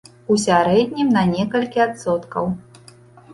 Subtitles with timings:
[0.35, 2.51] У сярэднім, на некалькі адсоткаў.